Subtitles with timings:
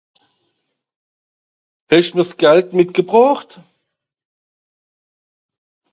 [1.91, 3.53] Hesch'm'r s'Gald mitgebrocht?